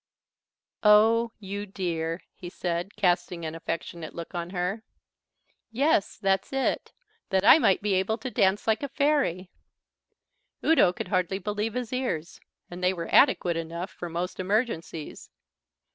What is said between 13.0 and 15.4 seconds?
adequate enough for most emergencies.